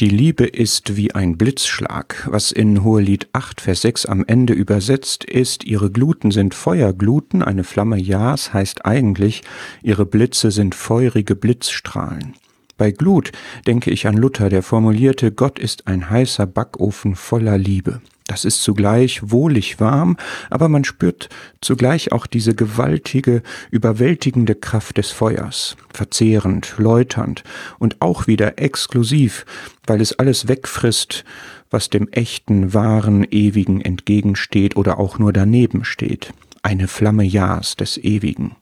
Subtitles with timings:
[0.00, 5.24] Die Liebe ist wie ein Blitzschlag, was in Hohelied 8, Vers 6 am Ende übersetzt
[5.24, 9.42] ist, ihre Gluten sind Feuergluten, eine Flamme Jas heißt eigentlich,
[9.82, 12.34] ihre Blitze sind feurige Blitzstrahlen.
[12.76, 13.32] Bei Glut
[13.66, 18.00] denke ich an Luther, der formulierte, Gott ist ein heißer Backofen voller Liebe.
[18.28, 20.18] Das ist zugleich wohlig warm,
[20.50, 21.30] aber man spürt
[21.62, 27.42] zugleich auch diese gewaltige, überwältigende Kraft des Feuers, verzehrend, läuternd
[27.78, 29.46] und auch wieder exklusiv,
[29.86, 31.24] weil es alles wegfrisst,
[31.70, 36.34] was dem echten, wahren, ewigen entgegensteht oder auch nur daneben steht.
[36.62, 38.56] Eine Flamme Jahrs des Ewigen.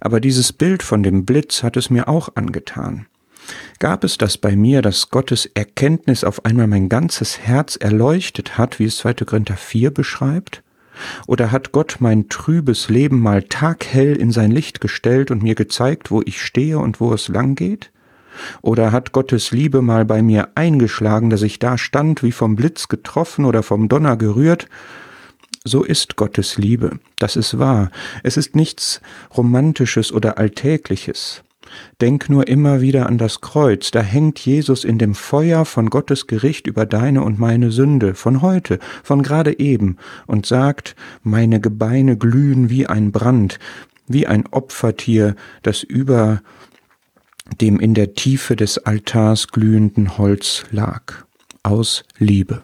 [0.00, 3.06] Aber dieses Bild von dem Blitz hat es mir auch angetan.
[3.78, 8.78] Gab es das bei mir, dass Gottes Erkenntnis auf einmal mein ganzes Herz erleuchtet hat,
[8.78, 9.14] wie es 2.
[9.14, 10.62] Korinther 4 beschreibt?
[11.26, 16.10] Oder hat Gott mein trübes Leben mal taghell in sein Licht gestellt und mir gezeigt,
[16.10, 17.90] wo ich stehe und wo es lang geht?
[18.62, 22.88] Oder hat Gottes Liebe mal bei mir eingeschlagen, dass ich da stand, wie vom Blitz
[22.88, 24.68] getroffen oder vom Donner gerührt?
[25.64, 27.90] So ist Gottes Liebe, das ist wahr.
[28.22, 29.00] Es ist nichts
[29.36, 31.42] Romantisches oder Alltägliches.
[32.00, 36.26] Denk nur immer wieder an das Kreuz, da hängt Jesus in dem Feuer von Gottes
[36.26, 42.16] Gericht über deine und meine Sünde, von heute, von gerade eben, und sagt, meine Gebeine
[42.16, 43.58] glühen wie ein Brand,
[44.06, 46.40] wie ein Opfertier, das über
[47.60, 51.24] dem in der Tiefe des Altars glühenden Holz lag,
[51.62, 52.62] aus Liebe.